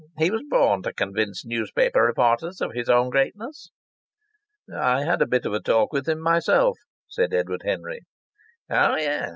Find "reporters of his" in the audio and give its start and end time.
2.01-2.89